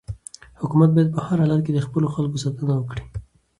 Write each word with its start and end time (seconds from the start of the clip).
حکومت 0.61 0.89
باید 0.93 1.13
په 1.15 1.19
هر 1.25 1.37
حالت 1.43 1.61
کې 1.65 1.71
د 1.73 1.79
خپلو 1.85 2.07
خلکو 2.15 2.41
ساتنه 2.43 2.73
وکړي. 2.75 3.03